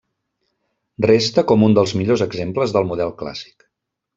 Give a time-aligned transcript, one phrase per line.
[1.07, 3.71] Resta com un dels millors exemples del model clàssic.